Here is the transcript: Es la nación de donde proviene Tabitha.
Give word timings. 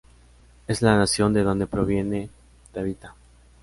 Es 0.67 0.81
la 0.81 0.97
nación 0.97 1.31
de 1.31 1.43
donde 1.43 1.67
proviene 1.67 2.31
Tabitha. 2.73 3.13